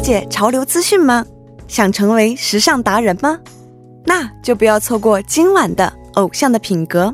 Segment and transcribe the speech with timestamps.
[0.00, 1.26] 了解潮流资讯吗？
[1.68, 3.38] 想成为时尚达人吗？
[4.06, 7.04] 那就不要错过今晚的《偶像的品格》，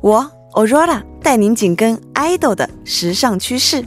[0.00, 3.84] 我 Aurora 带您紧跟 idol 的时尚趋势。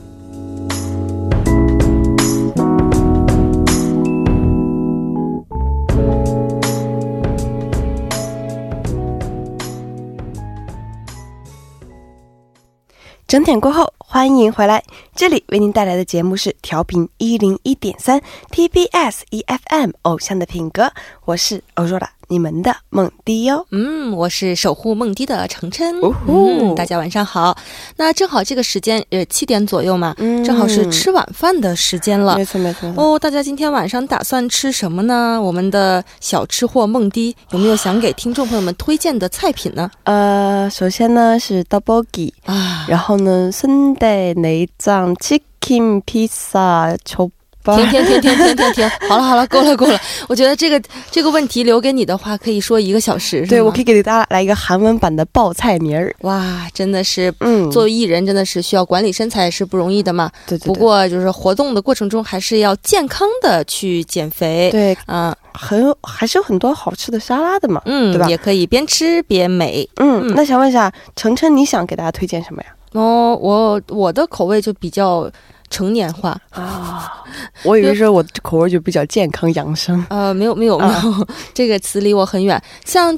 [13.26, 14.80] 整点过后，欢迎回来。
[15.16, 18.20] 这里为您带来的节目是调频一零一点三
[18.52, 20.84] TBS EFM《偶像的品格》，
[21.24, 22.15] 我是欧若拉。
[22.28, 25.94] 你们的梦迪哟，嗯，我是守护梦迪的程琛，
[26.26, 27.56] 嗯，大家晚上好。
[27.96, 32.92] 那正好这个时间，呃，七点左右嘛，正好是吃晚饭的时间了，没错没错。
[32.96, 35.40] 哦，大家今天晚上打算吃什么呢？
[35.40, 39.88] 我们的小吃货梦迪有没有想给听众朋友们推荐的菜品呢？
[40.04, 47.30] 呃，首先呢是 double g 啊，然后呢 Sunday 内脏 chicken pizza 炒。
[47.74, 48.90] 停停停停停停停！
[49.08, 49.98] 好了好了，够了够了。
[50.28, 53.46] 我觉得这个这个问题留给你的话，可以说一个小时。
[53.46, 56.14] 对，我可以给大家来一个韩文版的报菜名儿。
[56.20, 60.30] 哇，真的是，嗯，作为艺人，真的是需要管理身材是不容易的嘛。
[60.46, 60.66] 对对。
[60.66, 64.68] 不过就是活动的过程中，还是要健康的去减肥。
[64.70, 67.82] 对，嗯，很还是有很多好吃的沙拉的嘛。
[67.86, 68.28] 嗯，对吧？
[68.28, 69.88] 也可以边吃边美。
[69.96, 72.68] 嗯，那想问一下程程，你想给大家推荐什么呀？
[72.92, 75.30] 哦，我我的口味就比较。
[75.70, 77.22] 成年化啊，
[77.64, 80.04] 我以为说我口味就比较健康养生。
[80.08, 82.60] 呃，没有没有没有， 这个词离我很远。
[82.84, 83.16] 像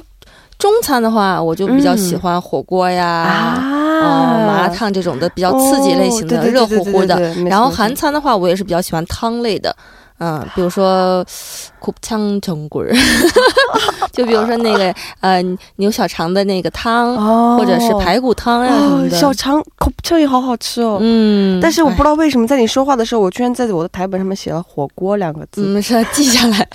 [0.57, 7.33] 中餐的话，我就比较喜欢火锅呀，啊，麻辣烫这种的比较刺激类型的，热乎乎的。
[7.45, 9.75] 然后韩餐的话，我也是比较喜欢汤类的。
[10.19, 11.25] 嗯比如说
[11.79, 12.83] 苦腔成果
[14.11, 15.41] 就比如说那个呃
[15.77, 17.15] 牛小肠的那个汤
[17.57, 18.73] 或者是排骨汤呀
[19.11, 26.67] 小肠苦腔也好好吃哦嗯但是我不知道为什么在你说话的时候我居然在我的台本上面写了火锅两个字没是记下来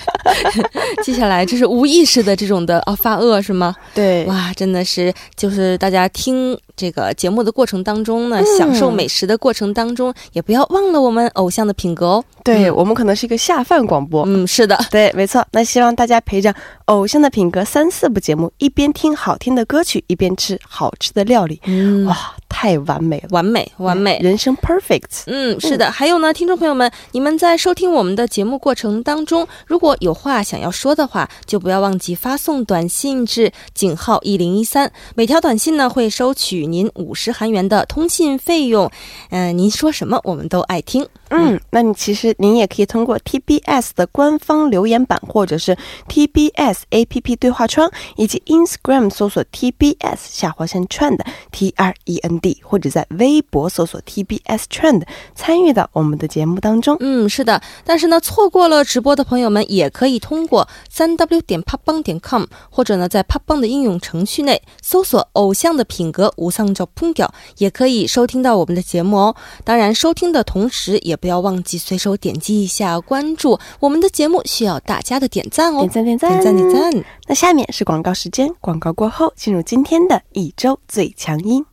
[1.04, 4.24] 记下来这是无意识的这种的啊发饿是吗对？
[4.26, 14.24] 哇真的是就是大家听这个节目的过程当中呢享受美食的过程当中也不要忘了我们偶像的品格哦对我们可能是一个下饭广播。
[14.26, 15.44] 嗯，是的，对，没错。
[15.52, 16.54] 那希望大家陪着
[16.86, 21.60] 偶像的品格三四部节目，一边听好听的歌曲，一边吃好吃的料理。
[21.66, 22.16] 嗯，哇。
[22.56, 25.24] 太完美了，完美，完美，人生 perfect。
[25.26, 25.90] 嗯，是的。
[25.90, 38.88] 还有呢，听众朋友们，你们在收听我们的节目过程当中，如果有话想要说的话，就不要忘记发送短信至井号一零一三，每条短信呢会收取您五十韩元的通信费用。
[39.30, 41.04] 嗯，您说什么我们都爱听。
[41.38, 45.76] 嗯，那你其实您也可以通过 TBS 的官方留言板，或者是
[46.08, 51.18] TBS APP 对话窗，以及 Instagram 搜索 TBS 下划线 trend
[51.50, 55.02] T R E N D，或者在微博搜索 TBS trend
[55.34, 56.96] 参与到我们的节目当中。
[57.00, 57.60] 嗯，是的。
[57.84, 67.28] 但是呢，错过了直播的朋友们，也可以通过三 W 点 popbang 点 com，或者呢在 popbang 的应用程序内搜索“偶像的品格无上照풍겨”，
[67.58, 69.36] 也可以收听到我们的节目哦。
[69.64, 71.18] 当然，收听的同时也。
[71.24, 75.78] 不要忘记随手点击一下关注我们的节目，需要大家的点赞哦！
[75.78, 77.04] 点赞点赞点赞点赞。
[77.26, 81.64] 那下面是广告时间，广告过后进入今天的一周最强音。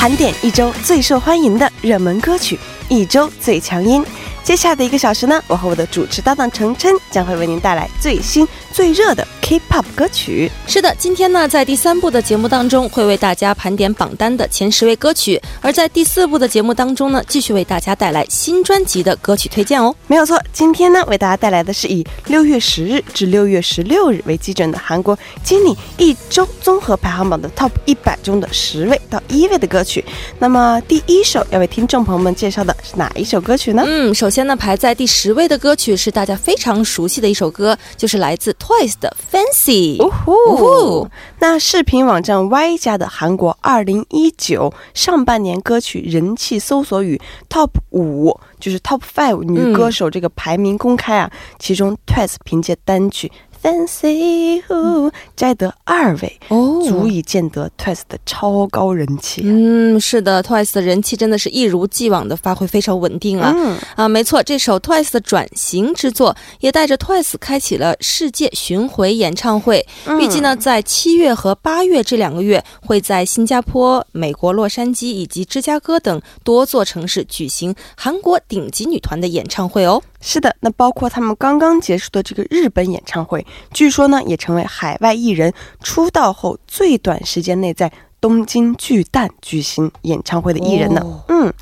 [0.00, 2.58] 盘点一周最受欢迎的热门歌曲。
[2.88, 4.02] 一周最强音，
[4.50, 9.24] 接下来的一个小时呢，我和我的主持搭档程琛将会为您带来最新最热的。
[9.40, 19.94] K-pop 歌曲是的，今天呢，在第三部的节目当中，会为大家盘点榜单的前十位歌曲；而在第四部的节目当中呢，继续为大家带来新专辑的歌曲推荐哦。
[20.08, 30.04] 没有错，今天呢，为大家带来的是以六月十日至六月十六日为基准的韩国今年一周综合排行榜的 Top 一百中的十位到一位的歌曲。
[30.40, 33.82] 那么第一首要为听众朋友们介绍的是哪一首歌曲呢？
[33.84, 39.16] 嗯，首先呢，排在第十位的歌曲是大家非常熟悉的一首歌，就是来自 Twice 的。
[39.30, 41.08] fancy，呜呼！
[41.38, 53.30] 那视频网站 Y 家的韩国二零一九上半年歌曲人气搜索语 Top 五，就是 Top Five 女歌手这个排名公开啊，其中 Twice 凭借单曲。
[53.62, 59.42] Fancy Who 摘得二位哦，足以见得 Twice 的超高人气。
[59.44, 63.52] 嗯，是的，Twice 的人气真的是一如既往的发挥非常稳定啊。
[63.54, 69.86] 嗯啊，没错，这首 Twice 的转型之作也带着 Twice 开启了世界巡回演唱会。
[70.18, 80.02] 预计呢，在七月和八月这两个月，会在新加坡、美国洛杉矶以及芝加哥等多座城市举行韩国顶级女团的演唱会哦。
[80.20, 85.52] 是的，那包括他们刚刚结束的这个日本演唱会，据说呢也成为海外艺人
[85.82, 87.90] 出道后最短时间内在
[88.20, 91.02] 东京巨蛋举行演唱会的艺人呢。
[91.28, 91.52] 嗯。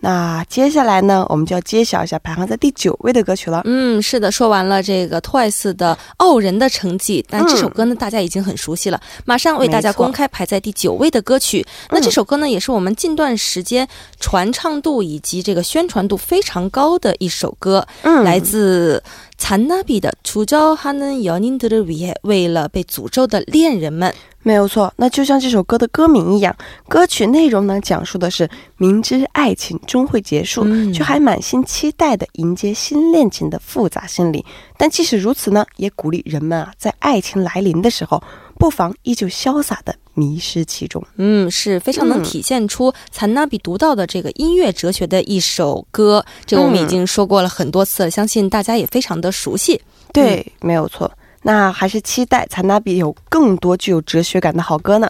[0.00, 3.62] 那接下来呢，我们就要揭晓一下排行在第九位的歌曲了。
[3.64, 9.00] 嗯，是的，说完了这个 Twice 的《傲人》的成绩，但这首歌呢，大家已经很熟悉了。
[9.24, 11.66] 马上为大家公开排在第九位的歌曲。
[11.90, 13.88] 那这首歌呢，也是我们近段时间
[14.20, 17.86] 传唱度以及这个宣传度非常高的一首歌。
[18.02, 19.02] 嗯，来自
[19.38, 21.82] 残纳比的《出招哈能要您得的
[22.22, 24.14] 为了被诅咒的恋人们。
[24.46, 26.56] 没有错，那就像这首歌的歌名一样，
[26.88, 34.44] 歌曲内容呢讲述的是明知爱情终会结束，却还满心期待的迎接新恋情的复杂心理。
[34.78, 38.22] 但即使如此呢，也鼓励人们啊，在爱情来临的时候，
[38.56, 41.04] 不妨依旧潇洒的迷失其中。
[41.16, 46.24] 嗯，是非常能体现出残纳比独到的这个音乐哲学的一首歌。
[46.44, 49.82] 这个我们已经说过了很多次了，相信大家也非常的熟悉。
[50.12, 51.10] 对，没有错。
[51.46, 55.08] 那还是期待采纳比有更多具有哲学感的好歌呢。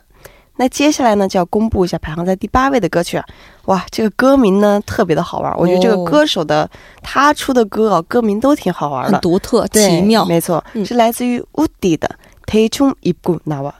[0.59, 3.25] 那接下来呢，就要公布一下排行在第八位的歌曲啊！
[3.67, 6.69] 哇，这个歌名呢特别的好玩，我觉得这个歌手的
[7.03, 10.27] 他出的歌啊，歌名都挺好玩的，很独特、奇妙。
[10.27, 12.09] 没错，是来自于乌迪的。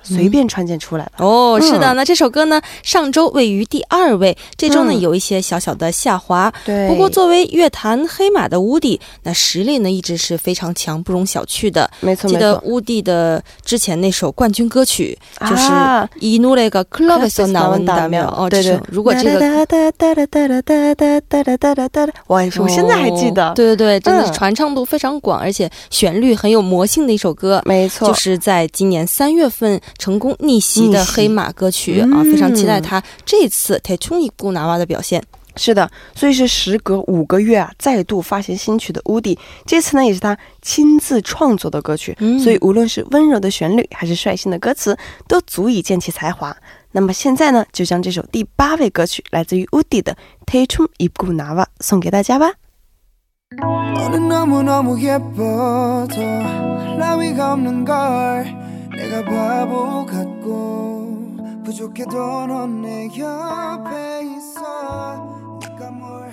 [0.03, 6.53] 随便穿件出来的哦，是的，那这首歌呢，上周位于第二位，这周呢有一些小小的下滑。
[6.65, 11.89] 对，不过作为乐坛黑马的乌迪，那实力呢一直是非常强，不容小觑的。
[12.01, 15.17] 没错，记得乌迪的之前那首冠军歌曲
[15.49, 15.63] 就是
[16.19, 19.39] 伊努那个克洛贝索纳文达妙哦，对对，如果这个，
[22.27, 27.63] 哇，我现在还记得，对对对，真的是传唱度非常广，而且旋律很有魔性的一首歌。
[27.65, 28.56] 没错，就是在。
[28.57, 35.23] 在今年三月份成功逆袭的黑马歌曲啊，非常期待他这次泰冲一古拿瓦的表现。
[35.57, 44.97] 是的，所以是时隔五个月啊，再度发行新曲的乌迪，这次呢也是他亲自创作的歌曲，所以无论是温柔的旋律还是率性的歌词，
[45.29, 46.57] 都足以见其才华。
[46.93, 50.17] 那么现在呢，就将这首第八位歌曲来自于乌迪的
[50.47, 52.53] 泰冲一古拿瓦送给大家吧。
[56.98, 58.46] 나위가 없는 걸
[58.96, 66.32] 내가 바보 같고 부족해도 넌내 옆에 있어 네가 뭘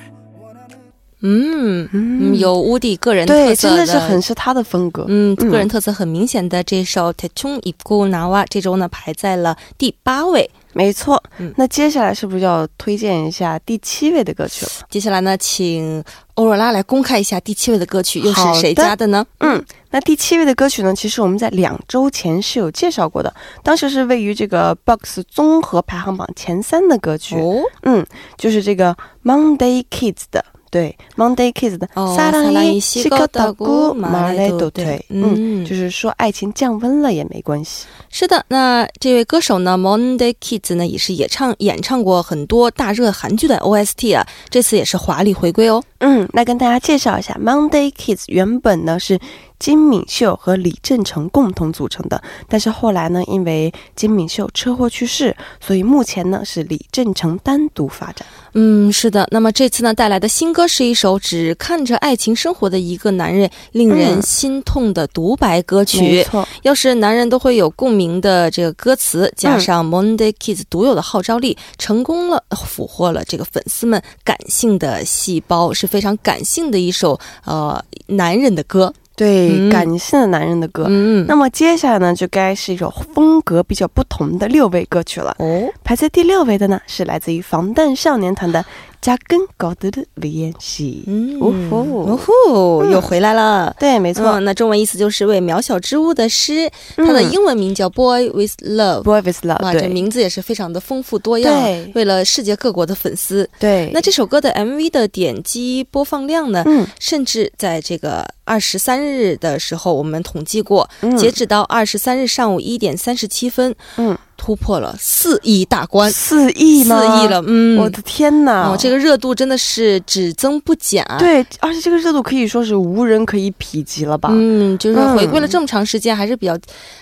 [1.21, 5.05] 嗯嗯，有乌迪个人特色的，真的是很是他的风格。
[5.09, 10.49] 嗯，个人特色很明显的这首《t e c h u n i p u n a w a 这周呢排在了第八位。
[10.74, 14.72] 没错，嗯，那接下来是不是要推荐一下第七位的歌曲了？
[14.90, 16.04] 接下来呢，请
[16.36, 19.26] 欧若拉来公开一下第七位的歌曲又是谁家的呢？
[19.40, 23.34] 嗯，那第七位的歌曲呢，其实我们在两周前是有介绍过的，
[23.64, 27.36] 当时是位于这个 Box 综合排行榜前三的歌曲。
[27.36, 28.06] 哦，嗯，
[28.38, 30.44] 就是这个 Monday Kids 的。
[30.74, 37.86] 对，Monday Kiss 的《萨拉伊西克达古马雷多腿》，嗯，就是说爱情降温了也没关系。
[38.10, 45.84] 是的，那这位歌手呢，Monday Kids 呢也是也唱演唱过很多大热韩剧的 OST 啊，这次也是华丽回归哦。
[46.00, 49.20] 嗯，那跟大家介绍一下，Monday Kids 原本呢是。
[49.60, 58.28] 金敏秀和李振成共同组成的，但是后来呢，因为金敏秀车祸去世，所以目前呢是李振成单独发展。
[58.56, 59.28] 嗯，是的。
[59.32, 66.00] 那么这次呢带来的新歌是一首只看着爱情生活的一个男人令人心痛的独白歌曲。
[66.00, 78.94] 没错，要是男人都会有共鸣的这个歌词，加上 Monday Kids 独有的号召力，成功了俘获了这个粉丝们感性的细胞，是非常感性的一首呃男人的歌。
[79.16, 80.86] 对，感性的男人的歌。
[80.90, 85.36] 嗯，那么接下来呢，就该是一首风格比较不同的六位歌曲了。
[85.40, 88.66] 哦，排在第六位的呢，是来自于防弹少年团的。
[89.04, 93.76] 加根高德的联系，嗯，哦吼，哦吼，又回来了。
[93.78, 94.40] 对，没错。
[94.40, 96.72] 那中文意思就是为渺小之物的诗。
[96.96, 99.62] 它的英文名叫 Boy with Love，Boy with Love。
[99.62, 101.54] 哇，这名字也是非常的丰富多样。
[101.54, 103.50] 对，为了世界各国的粉丝。
[103.60, 103.92] 对。
[103.94, 106.64] 那这首歌的 MV 的点击播放量呢？
[106.66, 114.18] 嗯，甚至在这个二十三日的时候，我们统计过，截止到二十三日上午一点三十七分，嗯。
[114.44, 117.00] 突破了四亿大关，四亿吗？
[117.00, 118.68] 四亿了，嗯，我的天哪！
[118.68, 121.18] 哦，这个热度真的是只增不减啊！
[121.18, 124.28] 对，而且这个热度可以说是无人可以匹及了吧？
[124.34, 126.56] 嗯，就是回归了这么长时间，还是比较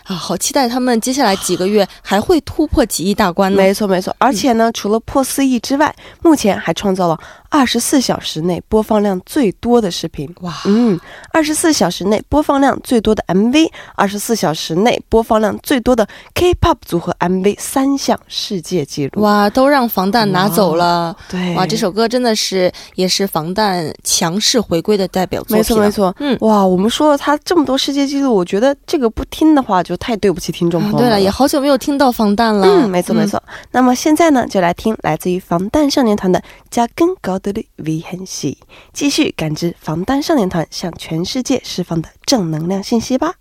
[0.04, 3.58] 啊，好期待他们接下来几个月还会突破几亿大关呢？
[3.58, 4.16] 没错，没错。
[4.20, 7.20] 而且呢，除了破四亿之外，目前还创造了
[7.52, 10.34] 二十四小时内播放量最多的视频。
[10.40, 10.98] 哇，嗯，
[11.34, 19.22] 二十四小时内播放量最多的 MV，二十四小时内播放量最多的 K-pop 组合 MV 三项世界纪录。
[19.22, 21.14] 哇，都让防弹拿走了。
[21.30, 25.58] 对，哇，这首歌真的是也是防弹强势回归的代表作品。
[25.58, 31.04] 没错没错，嗯，哇，我们说了他这么多世界纪录，我觉得这个不听的话就太对不起听众朋友了。
[31.04, 32.66] 对了，也好久没有听到防弹了。
[32.66, 33.44] 嗯，没错没错。
[33.72, 36.40] 那么现在呢，就来听来自于防弹少年团的
[36.70, 38.58] 《加更高的的 V 很细》，
[38.94, 43.36] 继续感知防弹少年团向全世界释放的正能量信息吧。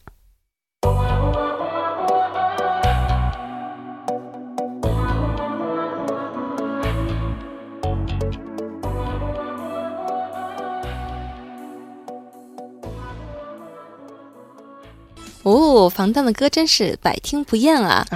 [15.43, 18.07] 哦，防弹的歌真是百听不厌啊！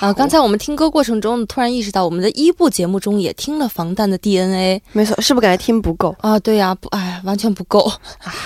[0.00, 4.82] 啊，刚才我们听歌过程中，突然意识到我们的一部节目中也听了防弹的 DNA。
[4.92, 6.38] 没错，是不是感觉听不够啊？
[6.40, 7.90] 对呀，不，哎，完全不够，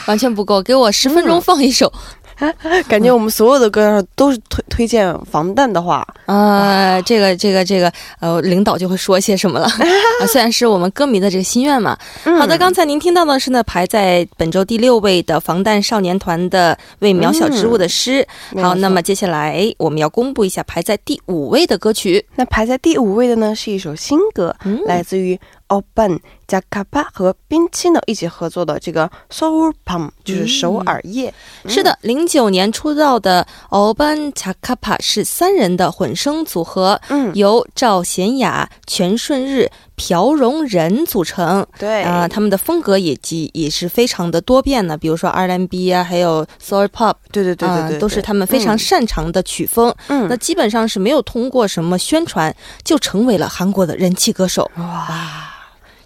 [0.06, 1.92] 完全不够，给我十分钟放一首。
[2.88, 9.66] 感觉我们所有的歌都是推推荐防弹的话啊，这个这个这个呃，领导就会说些什么了
[10.20, 10.26] 啊？
[10.28, 11.98] 虽然是我们歌迷的这个心愿嘛。
[12.38, 18.26] 好的，刚才您听到的是呢，排在本周第六位的防弹少年团的《为渺小之物的诗》。
[18.62, 22.24] 好，那么接下来我们要公布一下排在第五位的歌曲。
[22.36, 24.54] 那排在第五位的呢，是一首新歌，
[24.86, 25.38] 来自于。
[25.68, 31.32] 欧班加卡帕和冰淇呢一起合作的这个 Seoul Pam 就是首尔夜。
[31.66, 41.66] 是的，零九年出道的欧班加卡帕是三人的混声组合，嗯，由赵贤雅、全顺日、朴荣仁组成。
[41.78, 49.94] 对啊，他们的风格也极也是非常的多变的，比如说 R&B 啊，还有 Soul Pop，对对对对对，都是他们非常擅长的曲风。
[50.08, 54.70] 嗯，那基本上是没有通过什么宣传就成为了韩国的人气歌手。
[54.76, 55.56] 哇。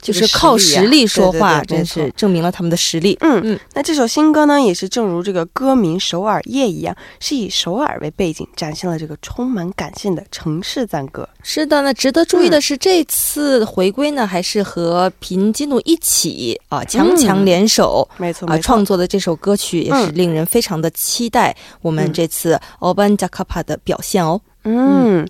[0.03, 3.17] 就是靠实力说话，真是证明了他们的实力。
[3.21, 11.27] 嗯嗯，那这首新歌呢，也是正如这个歌名《首尔夜》一样，是以首尔为背景，展现了这个充满感性的城市赞歌。
[11.45, 21.57] 是的，那值得注意的是，这次回归呢，还是和平基努一起啊，强强联手，没错啊，创作的这首歌曲也是令人非常的期待。
[21.81, 24.41] 我们这次 Oban Jakapa 的表现哦。
[24.65, 25.27] 嗯，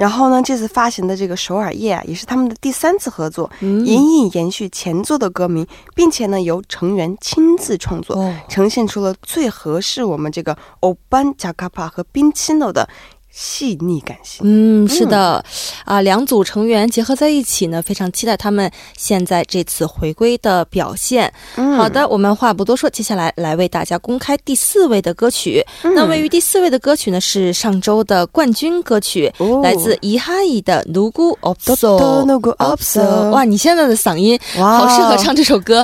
[0.00, 8.16] 然后呢，这次发行的这个首尔夜啊，也是他们的第三次合作，隐隐延续前作的歌名，并且呢，由成员亲自创作，
[8.48, 12.88] 呈现出了最合适我们这个欧班加卡帕和冰淇诺的。
[13.37, 15.43] 细腻感性，嗯，是的，
[15.83, 21.33] 啊，两组成员结合在一起呢，非常期待他们现在这次回归的表现。
[21.75, 25.61] 好的，我们话不多说，接下来来为大家公开第四位的歌曲。
[25.83, 29.29] 那位于第四位的歌曲呢，是上周的冠军歌曲，
[29.61, 33.29] 来自伊哈伊的《누구없어》。
[33.31, 35.83] 哇，你现在的嗓音好适合唱这首歌。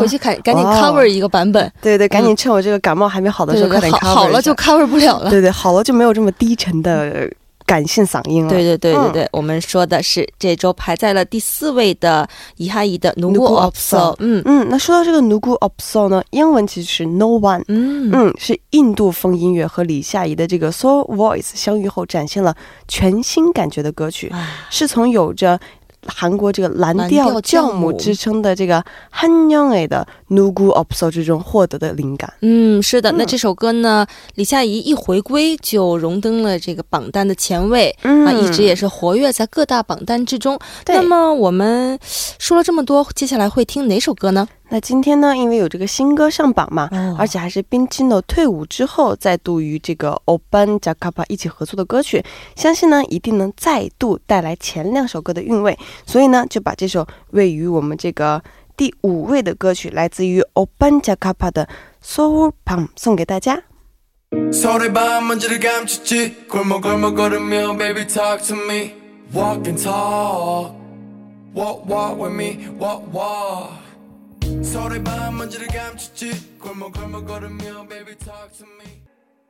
[0.00, 1.72] 回去赶赶紧 cover 一个版本。
[1.80, 5.30] 对对，赶紧趁我这个感冒还没好的时候快点 cover 好了就 cover 不了了。
[5.30, 5.84] 对对，好了。
[5.89, 7.27] 就没有这么低沉的
[7.65, 8.49] 感性嗓音了。
[8.51, 14.13] 对对对对对，我们说的是这周排在了第四位的李夏怡的《Nugu Opsol》。
[14.19, 17.63] 嗯嗯，那说到这个《Nugu Opsol》呢，英文其实是 “No One”。
[17.69, 22.55] 嗯嗯，是印度风音乐和李夏怡的这个 Soul Voice 相遇后，展现了
[22.87, 24.31] 全新感觉的歌曲，
[24.69, 25.59] 是从有着。
[26.06, 32.30] 韩国这个蓝调教母之称的这个汉영애的《누구없어》之中获得的灵感。
[32.42, 40.58] 嗯，是的，那这首歌呢，李夏怡一回归就荣登了这个榜单的前位，啊，一直也是活跃在各大榜单之中。
[40.86, 41.98] 那么我们
[42.38, 44.46] 说了这么多，接下来会听哪首歌呢？
[44.71, 52.23] 那今天呢，因为有这个新歌上榜嘛，而且还是冰淇诺退伍之后再度与这个 Oban j a k a p a 一起合作的歌曲，
[52.55, 55.77] 相信呢一定能再度带来前两首歌的韵味。
[56.05, 58.41] 所以呢，就把这首位于我们这个
[58.77, 61.67] 第五位的歌曲，来自于 Oban j a k a p a 的
[62.05, 63.63] 《Soul Pump》送给大家。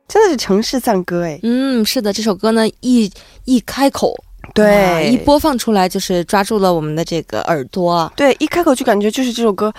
[0.08, 3.10] 真的是城市赞歌哎，嗯，是的，这首歌呢一
[3.44, 4.12] 一开口，
[4.52, 9.72] 对，一播放出来就是抓住了我们的这个耳朵，对，一开口就感觉就是这首歌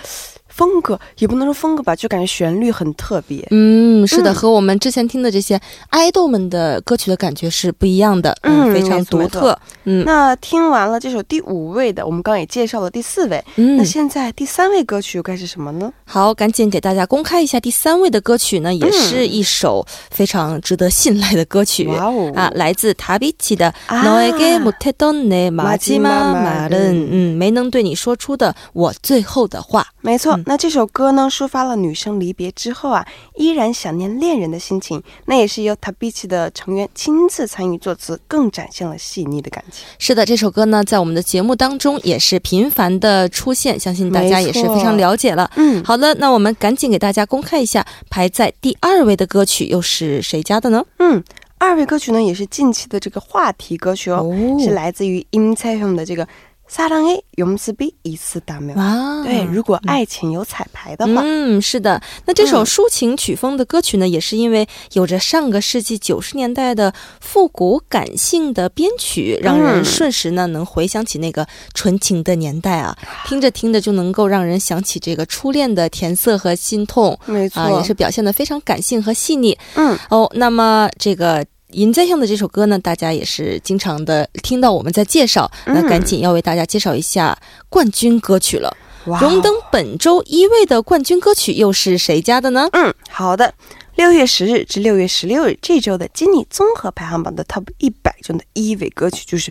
[0.51, 3.45] 风格也不能说风格吧，就感觉旋律很特别。
[3.51, 9.57] 嗯，是的，和我们之前听的这些爱豆们的歌曲的感觉是不一样的，嗯，非常独特。
[9.83, 15.91] 嗯，那听完了这首第五位的，我们刚刚也介绍了第四位，嗯，那现在第三位歌曲又该是什么呢？
[16.05, 21.85] 好，赶紧给大家公开一下第三位的歌曲呢，也是一首非常值得信赖的歌曲。
[21.87, 23.71] 哇哦，啊，来自塔比奇的《
[24.03, 26.69] 너에게못했던내마지막말은》，
[27.11, 29.85] 嗯，没能对你说出的我最后的话。
[30.01, 33.06] 没错， 那这首歌呢，抒发了女生离别之后啊，
[33.36, 35.02] 依然想念恋人的心情。
[35.26, 39.84] 那也是由塔比奇的成员亲自参与作词，更展现了细腻的感情。
[39.98, 45.50] 是的，这首歌呢，在我们的节目当中也是频繁的出现，相信大家也是非常了解了。
[45.56, 50.84] 嗯，好的，那我们赶紧给大家公开一下，排在第二位的歌曲又是谁家的呢？
[50.98, 51.22] 嗯，
[51.58, 56.26] 二位歌曲呢，也是近期的这个话题歌曲哦，是来自于 In c h e 的这个。
[56.74, 61.20] 撒浪嘿勇士 b 一四 w 哇对如果爱情有彩排的话。
[61.22, 62.00] 嗯是的。
[62.24, 72.96] 那这首抒情曲风的歌曲呢也是因为有着上个世纪九十年代的复古感性的编曲让人瞬时呢能回想起那个纯情的年代啊。
[73.26, 77.60] 听着听着就能够让人想起这个初恋的甜涩和心痛没错。
[77.60, 79.58] 啊也是表现的非常感性和细腻。
[79.74, 79.98] 嗯。
[80.08, 87.36] 哦那么这个银在向的这首歌呢，大家也是经常的听到我们在介绍，那赶紧要为大家介绍一下
[87.68, 88.76] 冠军歌曲了。
[89.04, 92.68] 荣登本周一位的冠军歌曲又是谁家的呢？
[92.72, 93.52] 嗯，好的，
[93.96, 99.50] 六月十日至六月十六日这周的金尼综合排行榜的 TOP 一百中的一位歌曲就是，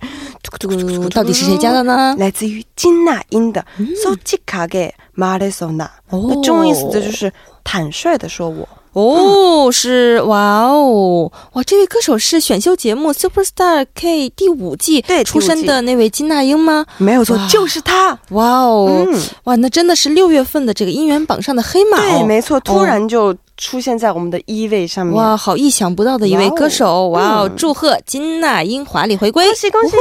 [1.14, 2.16] 到底是谁家的呢？
[2.18, 3.66] 来自于金娜英的
[4.02, 8.68] 《So Chikage Marisona》，那中文意思就是坦率的说我。
[8.94, 11.64] 哦，是哇哦哇！
[11.64, 16.86] 这位歌手是选秀节目《Super Star K》第五季对出身的那位金娜英吗？
[16.98, 18.20] 没有错，就是他！
[18.32, 19.08] 哇哦，
[19.46, 22.20] 哇，那真的是六月份的这个音源榜上的黑马哦！
[22.20, 25.16] 对，没错，突然就出现在我们的一位上面。
[25.16, 27.08] 哇，好意想不到的一位歌手！
[27.10, 29.46] 哇哦，祝贺金娜英华丽回归！
[29.46, 29.96] 恭喜恭喜！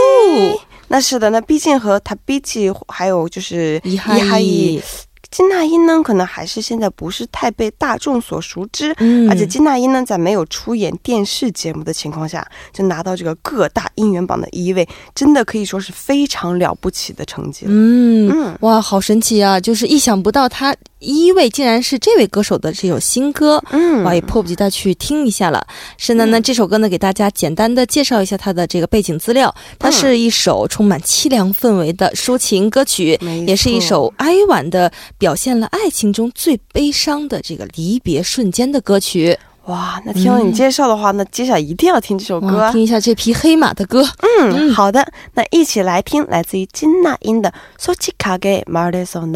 [0.88, 4.82] 那是的，那毕竟和他比起，还有就是伊哈伊。
[5.30, 17.70] 金娜英呢，可能还是现在不是太被大众所熟知，嗯，而且金娜英呢，在没有出演电视节目的情况下，就拿到这个各大音源榜的一位，真的可以说是非常了不起的成绩了。
[17.72, 19.60] 嗯，哇，好神奇啊！
[19.60, 20.75] 就是意想不到他。
[20.99, 25.66] 一位竟然是这位歌手的这首新歌，嗯，哇，也迫不及待去听一下了。
[25.96, 29.54] 是的，那这首歌呢，给大家简单的介绍一下它的这个背景资料。
[29.78, 39.39] 它是一首充满凄凉氛围的抒情歌曲，也是一首哀婉的表现了爱情中最悲伤的这个离别瞬间的歌曲。
[39.67, 44.02] 哇，那听了你介绍的话，那接下来一定要听这首歌，听一下这匹黑马的歌。
[44.41, 49.30] 嗯，好的，那一起来听来自于金娜英的《So Chikage Marisona》。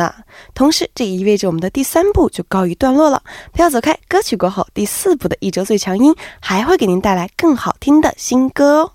[0.54, 3.22] 同时，这意味着我们的第三部就告一段落了。
[3.52, 8.92] 不要走开，歌曲过后，第四部的一周最强音还会给您带来更好听的新歌哦。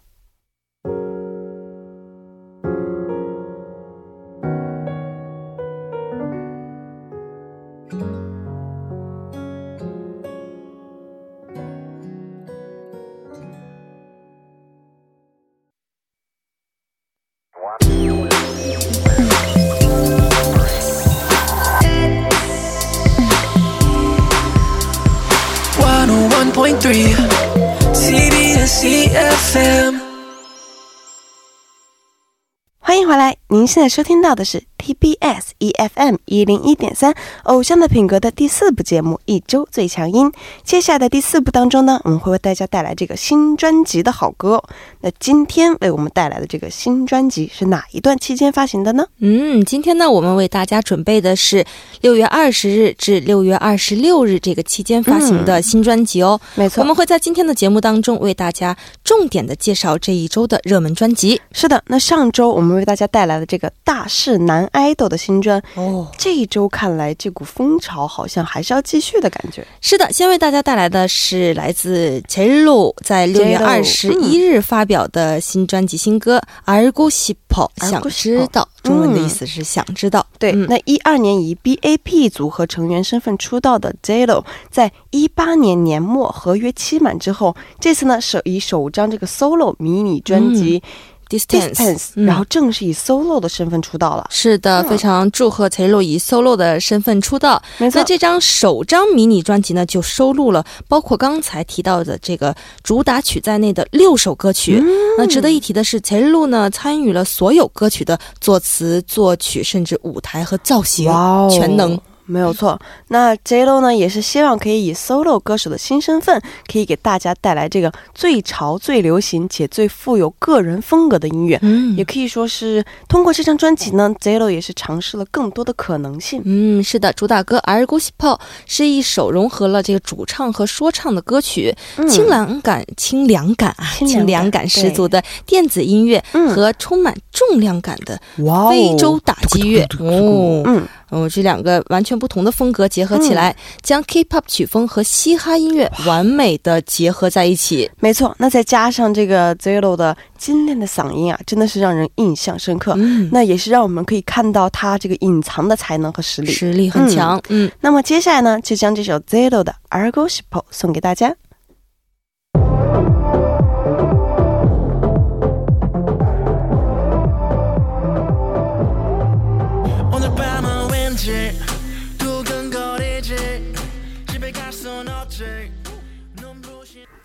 [33.59, 40.25] 您现在收听到的是 TBS EFM 一零一点三偶像的品格的第四部节目《一周最强音》。
[40.63, 44.63] 接下来的第四部当中呢，我们会为大家带来这个新专辑的好歌。
[45.01, 49.05] 那今天为我们带来的这个新专辑是哪一段期间发行的呢？
[49.19, 51.63] 嗯，今天呢，我们为大家准备的是
[52.01, 56.41] 六月二十日至六月二十六日这个期间发行的新专辑哦。
[56.55, 61.39] 没错，我们会在今天的节目当中为大家重点的介绍这一周的热门专辑。
[61.51, 66.07] 是的，那上周我们为大家带来的这个大势男 idol 的新专哦。
[66.17, 69.65] 这一周看来，这股风潮好像还是要继续的感觉。
[69.81, 78.67] 是的，先为大家带来的是来自 c e l o 在六月二十一日发表的新专辑新歌《而孤西跑》，想知道。
[78.81, 80.25] 中文的意思是想知道。
[80.39, 90.81] 对，那一二年以 B A P 组合成员身份出道的 Jelo，在一八年年末合约期满之后，这次呢，首以首张这个 solo 迷你专辑。
[91.29, 94.27] Distance，然后正式以 solo 的身份出道了。
[94.31, 97.61] 是的，非常祝贺陈露以 solo 的身份出道。
[97.77, 104.83] 没错，那这张首张迷你专辑呢，就收录了包括刚才提到的这个主打曲在内的六首歌曲。
[105.17, 111.11] 那值得一提的是，陈露呢参与了所有歌曲的作词、作曲，甚至舞台和造型，
[111.51, 111.99] 全能。
[112.29, 116.39] 没有错，那 JLO 呢也是希望可以以 solo 歌手的新身份，
[116.71, 121.57] 可以给大家带来这个最潮、最流行且最富有个人风格的音乐。
[121.63, 126.43] 嗯，也可以说是通过这张专辑呢，JLO 也是尝试了更多的可能性。
[126.45, 131.75] 嗯，是的，主打歌《Argo s p o 是一首融合了这个主唱和说唱的歌曲，
[132.07, 138.21] 清凉感、清凉感啊，清凉感十足的电子音乐和充满重量感的
[138.69, 139.83] 非洲打击乐。
[139.99, 142.18] 哦，嗯，哦，这两个完全。
[142.19, 147.89] 不同的风格结合起来，将 K-pop 曲风和嘻哈音乐完美的结合在一起。
[147.99, 152.93] 没错，那再加上这个 Zelo 的精炼的嗓音啊，真的是让人印象深刻。
[152.97, 157.41] 嗯，那也是让我们可以看到他这个隐藏的才能和实力，实力很强。
[157.47, 159.73] 嗯，那么接下来呢，就将这首 Zelo 的
[160.11, 161.33] 《Argoshipo》送给大家。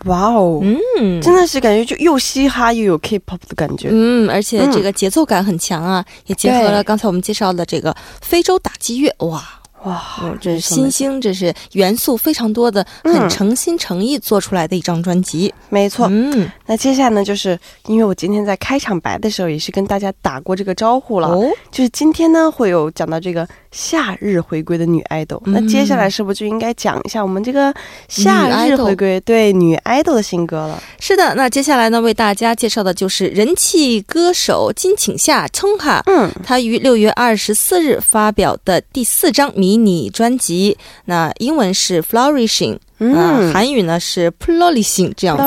[0.05, 9.43] 哇哦，嗯，真的是感觉就又嘻哈又有 K-pop 的感觉，嗯，而且这个节奏感很强啊，也结合了刚才我们介绍的这个非洲打击乐，哇。
[9.83, 10.01] 哇，
[10.41, 15.53] 这是新星，这是元素非常多的，很诚心诚意做出来的一张专辑。
[15.69, 21.29] 没错，嗯，那接下来呢，就是因为我今天在开场白的时候也是跟大家打过这个招呼了，
[21.69, 25.41] 就是今天呢会有讲到这个夏日回归的女爱豆。
[25.47, 27.73] 那接下来是不是就应该讲一下我们这个
[28.07, 30.81] 夏日回归对女爱豆的新歌了？
[30.99, 39.51] 是的，那接下来呢为大家介绍的就是人气歌手金请夏聪哈嗯，他于六月二十四日发表的第四张。
[39.55, 42.77] 迷你专辑，那英文是 Flourishing。
[42.99, 45.37] 嗯，韩语呢是 Flourishing 这样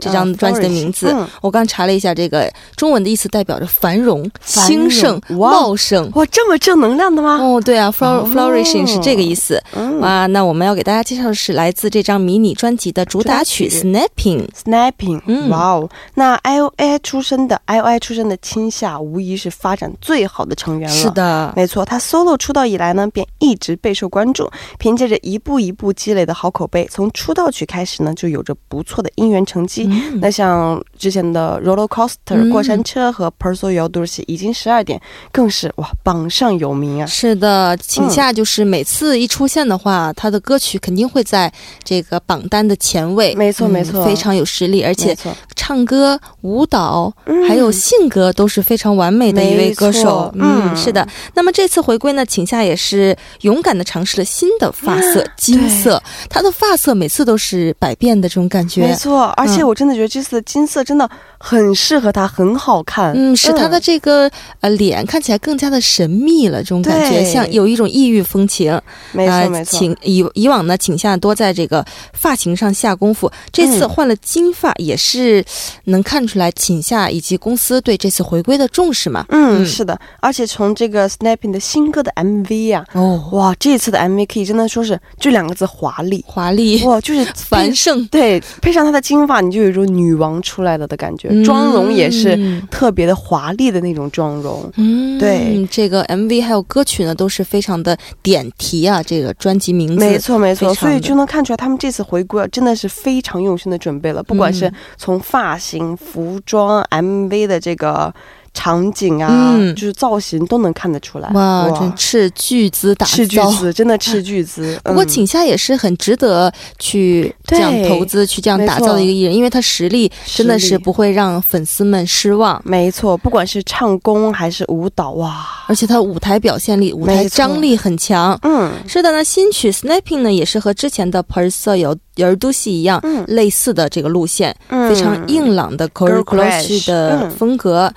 [0.00, 1.14] 这张专辑的名字。
[1.40, 6.10] 我刚查了一下，这个中文的意思代表着繁荣、兴盛、茂盛。
[6.14, 7.38] 哇，这么正能量的吗？
[7.40, 9.62] 哦，对啊，Flourishing 是这个意思。
[10.00, 14.48] 哇，那我们要给大家介绍的是来自这张迷你专辑的主打曲 Snapping。
[14.64, 20.96] Snapping，哇哦，那 I O I 出身的 I O I 出身的青夏，无疑是发展最好的成员了。
[20.96, 26.88] 是的，没错，他 solo 出道以来呢，便一直备受关注，凭借着一步一步积累的好口碑。
[26.96, 29.84] 从出道曲开始呢，就有着不错的音源成绩。
[30.14, 34.98] 那像之前的 Roller Coaster 过山车和 Perso y o d o s 已经十二点，
[35.30, 37.04] 更是哇榜上有名啊！
[37.04, 41.52] 是的，请下就是每次一出现的话，他的歌曲肯定会在
[41.84, 43.34] 这个榜单的前位。
[43.34, 45.14] 没错没错，非常有实力，而且
[45.54, 47.12] 唱歌、舞蹈
[47.46, 50.32] 还有性格都是非常完美的一位歌手。
[50.34, 51.06] 嗯，是的。
[51.34, 56.02] 那么这次回归呢，请下也是勇敢的尝试了新的发色——金色。
[56.30, 56.85] 他的发色。
[56.86, 63.12] 色每次都是百变的这种感觉，没错，而且我真的觉得这次的金色真的很适合他，很好看。
[63.14, 68.80] 嗯，使他的这个呃脸看起来更加的神秘了，这种感觉像有一种异域风情。
[69.12, 75.44] 没错没错，请以以往呢，请下多在这个发型上下功夫，这次换了金发，也是
[75.84, 79.24] 能看出来请下以及公司对这次回归的重视嘛。
[79.28, 86.82] 嗯，是的，而且从这个 Snapping 的新歌的 MV 啊，哦哇，这次的 MV 可以真的说是就两个字华丽，华丽。
[86.84, 94.70] 哇，就是繁盛，对，配上她的金发，你就有一种女王出来了的感觉，妆容也是特别的华丽的那种妆容。
[94.76, 99.02] 嗯，对，这个 MV 还有歌曲呢，都是非常的点题啊。
[99.02, 108.14] 这个专辑名字，没错没错，所以就能看出来他们这次回归真的是非常用心的准备了，不管是从发型、服装、MV 的这个。
[108.56, 111.28] 场景啊，就是造型都能看得出来。
[111.34, 114.80] 哇，真斥巨资打造，斥巨资，真的斥巨资。
[114.82, 122.58] 不过，井下也是很值得去这样投资、去这样打造的一个艺人，因为他实力真的是不会让粉丝们失望。
[122.64, 128.38] 没错，不管是唱功还是舞蹈，哇，而且他舞台表现力、舞台张力很强。
[128.42, 137.92] 嗯，是的，那新曲《Snapping》呢，也是和之前的《p e r s o 有有儿都戏一样，类似的这个路线，非常硬朗的 Girl Crush 的风格。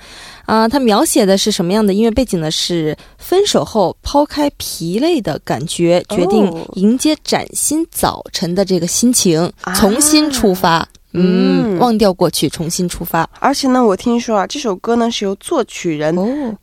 [0.46, 2.50] 啊，它描写的是什么样的音乐背景呢？
[2.50, 10.88] 是分手后抛开疲累的感觉，决定迎接崭新早晨的这个心情，重新出发。
[11.12, 13.28] 嗯，忘掉过去，重新出发。
[13.38, 16.14] 而且呢，我听说啊，这首歌呢是由作曲人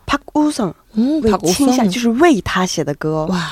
[0.05, 0.73] Park Woo Sung
[1.21, 3.25] 为青夏，就是为他写的歌。
[3.27, 3.51] 哇，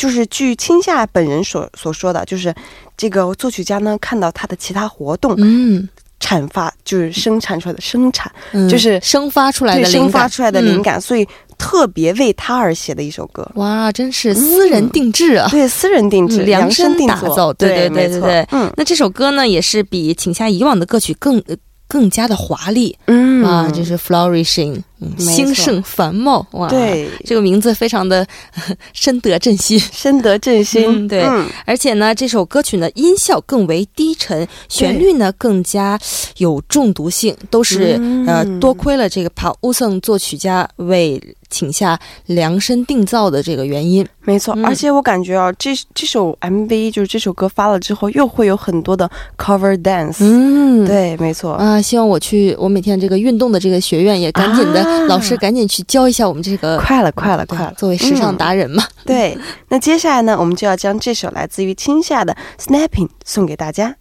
[0.00, 2.54] 就是据青夏本人所所说的，就是
[2.96, 5.88] 这个作曲家呢看到他的其他活动，嗯。
[6.22, 8.30] 产发就是生产出来的生产，
[8.68, 13.50] 就是生发出来的生发出来的灵感，所以特别为他而写的一首歌。
[13.54, 15.48] 哇，真是私人定制啊！
[15.50, 17.50] 对，私人定制，量身打造。
[17.54, 18.46] 对对对对对。
[18.52, 21.42] 嗯，那这首歌呢，也是比请下以往的歌曲更
[21.88, 22.94] 更加的华丽。
[23.06, 24.78] 嗯啊，就是 flourishing。
[25.18, 26.68] 兴盛繁茂哇！
[26.68, 28.26] 对，这个名字非常的
[28.92, 31.08] 深得朕心，深得朕心。
[31.08, 31.22] 对，
[31.64, 35.98] 而且呢，这首歌曲呢音效更为低沉，旋律呢更加
[36.38, 41.20] 有中毒性，都是呃多亏了这个帕乌森作曲家为。
[41.52, 44.56] 请下量身定造的这个原因，没错。
[44.62, 50.18] 而且我感觉啊，这这首 MV 就是这首歌发了之后，又会有很多的 cover dance。
[50.20, 51.82] 嗯，对，没错啊。
[51.82, 56.78] 希望我去，我每天这个运动的这个学院也赶紧的，老师赶紧去教一下我们这个。
[56.78, 57.74] 快了，快了，快了！
[57.76, 58.84] 作为时尚达人嘛。
[59.04, 59.36] 对。
[59.68, 63.96] 那接下来呢，我们就要将这首来自于青夏的 Snapping 送给大家。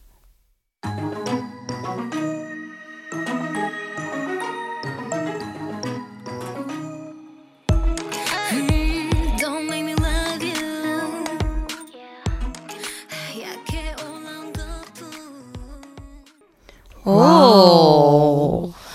[17.03, 18.08] 哦，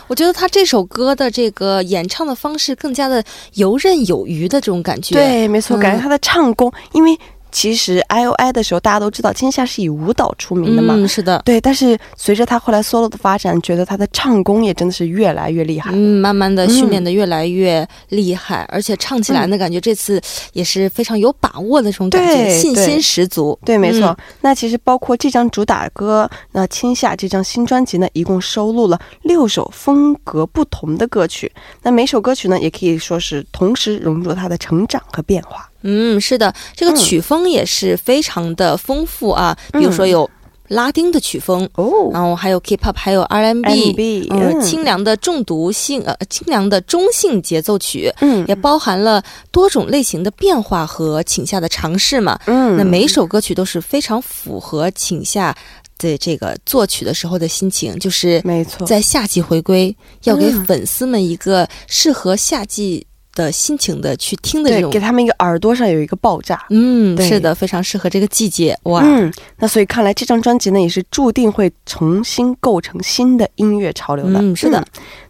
[0.06, 3.22] 我觉得他这首歌的这个演唱的方式更加的
[3.54, 5.14] 游刃有余的这种感觉。
[5.14, 7.18] 对，没错，感觉他的唱功，因为。
[7.54, 10.94] 其实 I O I 的时候，大家都知道金夏是以舞蹈出名的嘛。
[10.96, 11.40] 嗯，是的。
[11.44, 15.92] 对，但是随着他后来 solo 的发展，觉得他的唱功也真的是越来越厉害。
[15.94, 20.20] 嗯，慢慢的训练的越来越厉害，而且唱起来呢，感觉这次
[20.52, 23.56] 也是非常有把握的这种感觉，信心十足。
[23.64, 24.18] 对，没错。
[24.40, 31.52] 那其实包括这张主打歌，那青夏这张新专辑呢，一共收录了六首风格不同的歌曲。
[31.84, 35.70] 那每首歌曲呢，也可以说是同时融入了他的成长和变化。
[35.84, 39.56] 嗯，是的，这个曲风也是非常的丰富啊。
[39.72, 40.28] 比如说有
[40.68, 52.40] 拉丁的曲风哦，然后还有 K-pop，还有 R&B，嗯，清凉的中毒性呃，清凉的中性节奏曲，嗯，也包含了多种类型的变化和请下的尝试嘛。
[52.46, 55.54] 嗯，那每一首歌曲都是非常符合请下
[55.98, 63.06] 的这个作曲的时候的心情，就是没错，在夏季回归，要给粉丝们一个适合夏季。
[63.34, 69.02] 的心情的去听的这种，给他们一个耳朵上有一个爆炸，嗯，是的，非常适合这个季节哇。
[69.04, 74.40] 嗯，那所以看来这张专辑呢，也是注定会重新构成新的音乐潮流的。
[74.40, 74.84] 嗯，是的。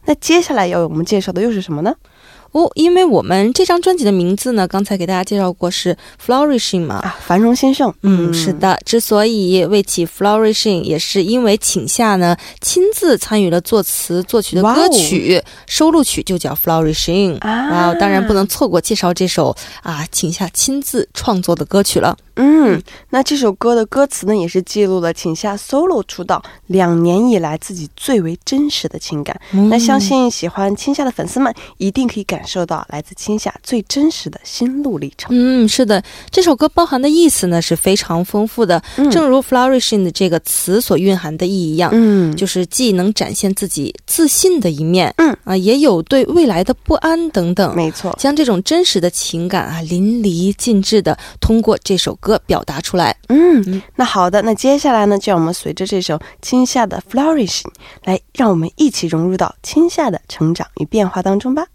[0.04, 1.94] 那接下来要我们介绍的又是什么呢？
[2.54, 7.92] 哦，因为我们这张专辑的名字呢，刚才给大家介绍过是 flourishing 嘛，啊，繁荣兴盛。
[8.02, 8.78] 嗯，是的。
[8.86, 22.16] 之所以为起 flourishing，也是因为请夏呢亲自参与了作词作曲的歌曲收录曲就叫 flourishing 啊，当然不能错过介绍这首啊请夏亲自创作的歌曲了。
[22.36, 29.40] 嗯，那这首歌的歌词呢，也是记录了请夏 solo 出道两年以来自己最为真实的情感。
[29.70, 35.28] 那相信喜欢青夏的粉丝们一定可以感受到来自青夏最真实的心路历程。
[35.30, 47.76] 嗯，是的，这首歌包含的意思呢是非常丰富的，正如 flourishing 的这个词所蕴含的意义一样，嗯，就是既能展现自己自信的一面，嗯啊，也有对未来的不安等等。
[47.76, 52.14] 没错，将这种真实的情感啊淋漓尽致的通过这首。
[52.20, 57.66] 歌表达出来，嗯，那好的，那接下来呢，就让我们随着这首青夏的 Flourishing
[58.04, 61.66] 来，让我们一起融入到青夏的成长与变化当中吧。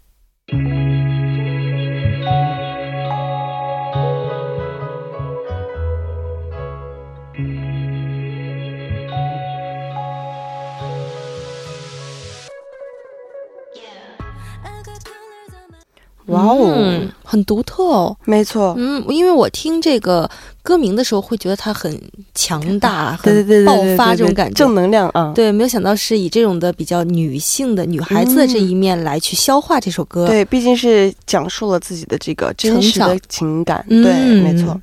[16.26, 20.28] 哇哦，很独特哦，没错，嗯，因为我听这个
[20.64, 21.96] 歌名的时候，会觉得它很
[22.34, 34.12] 强大，很爆发这种感觉，正能量啊，对，没有想到是以这种的比较女性的女孩子的这一面来去消化这首歌，对，毕竟是讲述了自己的这个真实的情感，对，
[34.42, 34.76] 没错。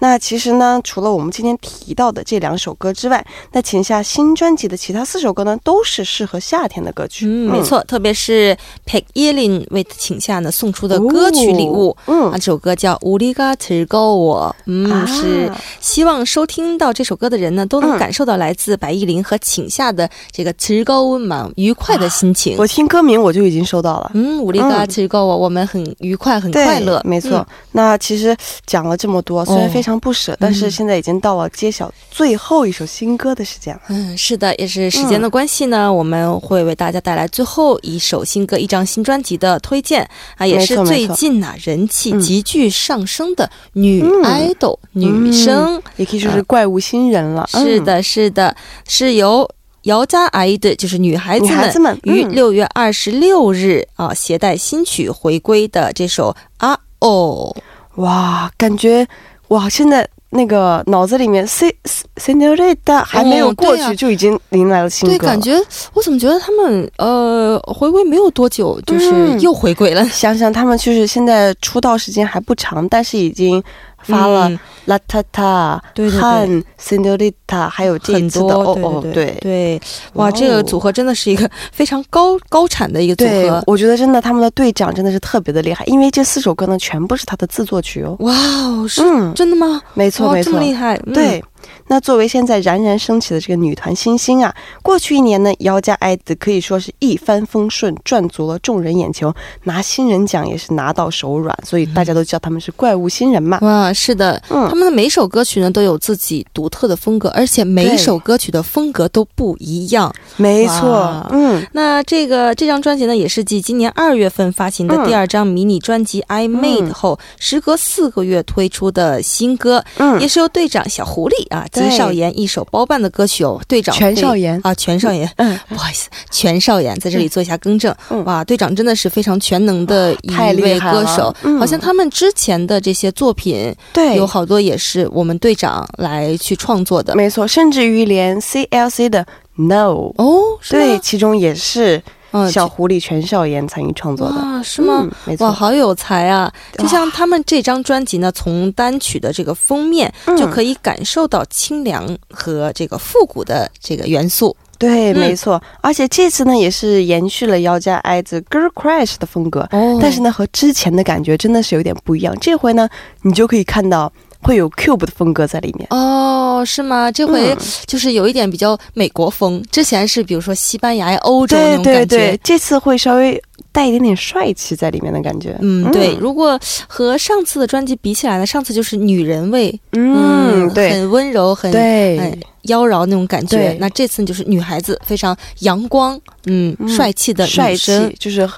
[0.00, 7.24] 那其实呢，除了我们今天提到的这两首歌之外，那秦夏新专辑的其他四首歌呢，都是适合夏天的歌曲。
[7.24, 15.50] 嗯，没错，特别是 Peg Yelin 为秦夏呢送出的歌曲礼物，嗯，啊，这首歌叫《乌里嘎特高我》，嗯，是
[15.80, 22.56] 希望收听到这首歌的人呢，都能感受到来自白艺林和请夏的这个词高温满愉快的心情。
[22.58, 27.46] 我听歌名我就已经收到了，嗯，乌里嘎特高我，我们很愉快，很快乐，没错。
[27.70, 29.92] 那其实讲了这么多，虽然非常。
[30.02, 33.80] 不舍，但是现在已经到了揭晓最后一首新歌的时间了。
[33.88, 40.02] 嗯，是的，也是时间的关系呢，我们会为大家带来最后一首新歌、一张新专辑的推荐
[40.36, 47.46] 啊，也是最近呢人气急剧上升的女 idol 女生，也可以说是怪物新人了。
[47.48, 48.56] 是的，是的，
[48.88, 49.48] 是由
[49.82, 57.54] 姚家 idol 就是女孩子们于六月二十六日啊携带新曲回归的这首啊哦，
[57.96, 59.06] 哇，感觉。
[59.48, 61.74] 哇，现在那个脑子里面 “C
[62.16, 65.16] C n o r i t a 还没有过去，就已经迎来了新歌。
[65.16, 65.56] 对，感觉
[65.94, 70.04] 我怎么觉得他们呃回归没有多久，就是又回归了。
[70.08, 73.62] 想想他们就是现在出道时间还不长，但是已经。
[74.02, 74.50] 发了
[74.86, 79.80] La Tata、Han、Senorita，，还有这次的哦哦，对对，
[80.14, 83.62] 哇，这个组合真的是一个非常高高产的一个组合。
[83.66, 88.16] 我觉得真的他们的队长真的是特别的厉害，因为这四首歌呢全部是他的自作曲哦。
[88.20, 89.02] 哇哦，是
[89.34, 89.80] 真的吗？
[89.94, 91.42] 没错没错，这么厉害，对。
[91.92, 99.30] 那作为现在冉冉升起的这个女团新星啊，过去一年呢，姚家爱子可以说是一帆风顺，赚足了众人眼球，
[99.64, 103.58] 拿新人奖也是拿到手软，所以大家都叫他们是怪物新人嘛。
[103.60, 110.10] 哇，是的，嗯，他们的每首歌曲呢都有自己独特的风格，而且每一首歌曲的风格都不一样。
[110.38, 121.66] 没错，嗯，那这个这张专辑呢，也是继今年二月份发行的第二张迷你专辑《I Made》后，时隔四个月推出的新歌，嗯，也是由队长小狐狸啊。
[121.88, 124.60] 金少言一首包办的歌曲哦，队长全少言。
[124.62, 127.94] 啊，全少言，嗯， 不好意思，全少言在这里做一下更正。
[128.24, 142.02] 哇，队长真的是非常全能的一位歌手，好像他们之前的这些作品，对，有好多也是我们队长来去创作的，没错，甚至于连 CLC 的 No 哦，对，其中也是。
[142.50, 145.06] 小狐狸全少妍参与创作的啊，是吗？
[145.24, 146.52] 没错，哇，好有才啊！
[146.78, 154.56] 就像他们这张专辑呢，从单曲的这个封面就可以感受到清凉和这个复古的这个元素。
[154.78, 155.62] 对，没错。
[155.80, 159.68] 而且这次呢，也是延续了姚家爱子 Girl Crush 的风格，
[160.00, 162.36] 但是呢，和之前的感觉真的是有点不一样。
[162.40, 162.88] 这回呢，
[163.22, 164.12] 你就可以看到。
[164.42, 167.10] 会有 Cube 的风格在里面哦，是吗？
[167.10, 175.56] 这回就是有一点比较美国风，之前是比如说西班牙、欧洲那种感觉，这次会稍微带一点点帅气在里面的感觉。
[175.60, 176.14] 嗯，对。
[176.20, 183.76] 如果和上次的专辑比起来呢，上次就是女人味，嗯，对，很温柔，很对妖娆那种感觉。
[183.80, 188.48] 那这次就是女孩子非常阳光，嗯，帅气的帅气，就是。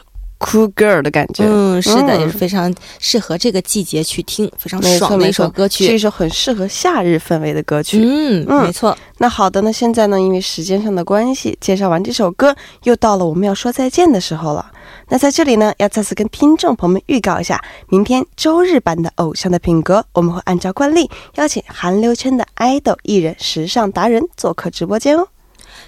[0.41, 7.99] Cool girl 的感觉，嗯，是的，也是非常适合这个季节去听，非常爽的一首歌曲，是一首很适合夏日氛围的歌曲。
[8.05, 8.95] 嗯，没错。
[9.19, 14.71] 那好的，那现在呢，因为时间上的关系，介绍完这首歌，又到了我们要说再见的时候了。
[15.09, 25.27] 那在这里呢，要再次跟听众朋友们预告一下，明天周日版的《偶像的品格》，我们会按照惯例邀请韩流圈的爱豆艺人、时尚达人做客直播间哦。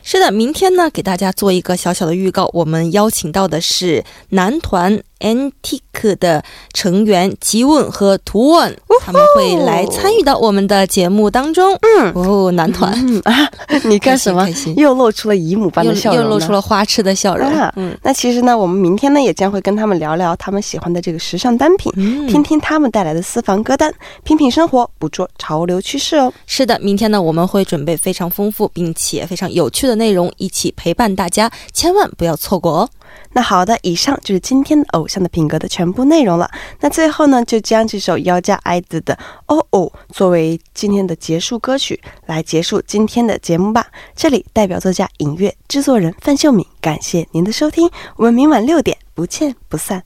[0.09, 5.03] 是的，明天呢，给大家做一个小小的预告，我们邀请到的是男团。
[5.21, 11.79] Antique 的成员吉问和图问，他们会来参与到我们的节目当中。
[11.83, 12.93] 嗯，哦，男团
[13.25, 13.51] 啊，
[13.85, 14.47] 你干什么？
[14.77, 17.51] 又露出了姨母般的笑容，又露出了花痴的笑容。
[17.77, 21.93] 嗯，那其实呢，我们明天呢也将会跟他们聊聊他们喜欢的这个时尚单品，
[22.29, 26.33] 听听他们带来的私房歌单，品品生活，捕捉潮流趋势哦。
[26.47, 32.91] 是的，明天呢我们会准备非常丰富并且非常有趣的内容，一起陪伴大家，千万不要错过哦。
[33.33, 36.51] 那好的，以上就是今天的偶偶像的品格的全部内容了。
[36.81, 39.15] 那最后呢，就将这首妖家爱子的
[39.47, 43.87] 《哦哦》作为今天的结束歌曲来结束今天的节目吧。
[44.17, 50.03] 这里代表作家尹月，制作人范秀敏，感谢您的收听，我们明晚六点不见不散。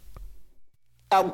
[1.09, 1.33] 40,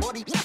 [0.00, 0.43] 40